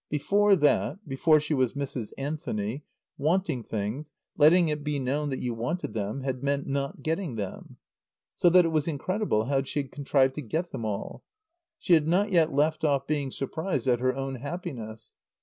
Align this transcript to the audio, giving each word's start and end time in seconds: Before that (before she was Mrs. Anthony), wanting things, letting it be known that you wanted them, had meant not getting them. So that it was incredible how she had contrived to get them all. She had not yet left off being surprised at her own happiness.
Before 0.09 0.55
that 0.55 1.07
(before 1.07 1.39
she 1.39 1.53
was 1.53 1.75
Mrs. 1.75 2.11
Anthony), 2.17 2.83
wanting 3.19 3.61
things, 3.63 4.13
letting 4.35 4.67
it 4.67 4.83
be 4.83 4.97
known 4.97 5.29
that 5.29 5.37
you 5.43 5.53
wanted 5.53 5.93
them, 5.93 6.21
had 6.21 6.41
meant 6.41 6.65
not 6.65 7.03
getting 7.03 7.35
them. 7.35 7.77
So 8.33 8.49
that 8.49 8.65
it 8.65 8.71
was 8.71 8.87
incredible 8.87 9.43
how 9.45 9.61
she 9.61 9.77
had 9.83 9.91
contrived 9.91 10.33
to 10.33 10.41
get 10.41 10.71
them 10.71 10.85
all. 10.85 11.23
She 11.77 11.93
had 11.93 12.07
not 12.07 12.31
yet 12.31 12.51
left 12.51 12.83
off 12.83 13.05
being 13.05 13.29
surprised 13.29 13.87
at 13.87 13.99
her 13.99 14.15
own 14.15 14.33
happiness. 14.37 15.17